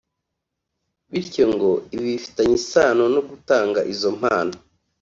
[1.11, 4.55] bityo ngo ibi bifitanye isano no gutanga izo mpano